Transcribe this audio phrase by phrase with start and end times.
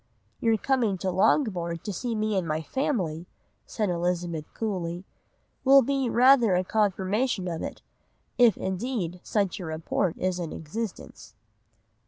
[0.39, 3.27] "'Your coming to Langbourn to see me and my family,'
[3.67, 5.03] said Elizabeth coolly,
[5.63, 7.83] 'will be rather a confirmation of it;
[8.35, 11.35] if, indeed, such a report is in existence.